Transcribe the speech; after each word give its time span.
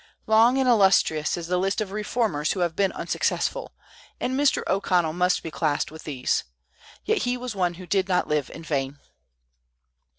Long 0.25 0.57
and 0.57 0.67
illustrious 0.67 1.37
is 1.37 1.45
the 1.45 1.59
list 1.59 1.79
of 1.79 1.91
reformers 1.91 2.53
who 2.53 2.61
have 2.61 2.75
been 2.75 2.91
unsuccessful; 2.93 3.71
and 4.19 4.33
Mr. 4.33 4.63
O'Connell 4.65 5.13
must 5.13 5.43
be 5.43 5.51
classed 5.51 5.91
with 5.91 6.05
these. 6.05 6.43
Yet 7.05 7.17
was 7.37 7.53
he 7.53 7.59
one 7.59 7.75
who 7.75 7.85
did 7.85 8.07
not 8.07 8.27
live 8.27 8.49
in 8.49 8.63
vain. 8.63 8.97